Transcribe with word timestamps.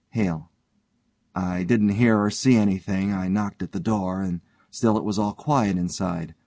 HALE: 0.13 0.49
I 1.35 1.61
didn't 1.61 1.89
hear 1.89 2.17
or 2.17 2.31
see 2.31 2.55
anything; 2.55 3.13
I 3.13 3.27
knocked 3.27 3.61
at 3.61 3.71
the 3.71 3.79
door, 3.79 4.23
and 4.23 4.41
still 4.71 4.97
it 4.97 5.03
was 5.03 5.19
all 5.19 5.33
quiet 5.33 5.77
inside. 5.77 6.33